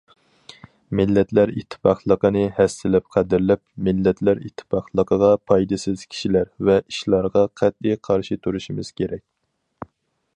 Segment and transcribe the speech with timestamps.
[0.99, 9.91] مىللەتلەر ئىتتىپاقلىقىنى ھەسسىلەپ قەدىرلەپ، مىللەتلەر ئىتتىپاقلىقىغا پايدىسىز كىشىلەر ۋە ئىشلارغا قەتئىي قارشى تۇرۇشىمىز كېرەك.